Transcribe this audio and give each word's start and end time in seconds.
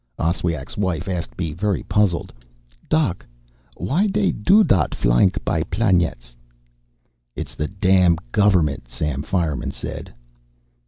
Oswiak's 0.17 0.77
wife 0.77 1.07
asked 1.07 1.37
me, 1.37 1.53
very 1.53 1.83
puzzled: 1.83 2.33
"Doc, 2.89 3.23
w'y 3.77 4.07
dey 4.11 4.31
do 4.31 4.63
dot 4.63 4.95
flyink 4.95 5.37
by 5.45 5.61
planyets?" 5.61 6.35
"It's 7.35 7.53
the 7.53 7.67
damn 7.67 8.15
govermint," 8.33 8.87
Sam 8.89 9.21
Fireman 9.21 9.69
said. 9.69 10.11